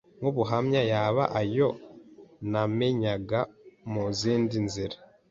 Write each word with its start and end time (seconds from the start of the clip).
nk’ubuhamya, 0.19 0.81
yaba 0.91 1.23
ayo 1.41 1.69
namenyaga 2.51 3.39
mu 3.91 4.03
zindi 4.19 4.57
nzira 4.65 4.95